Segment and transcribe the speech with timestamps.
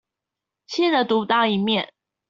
[0.65, 1.93] 新人獨當一面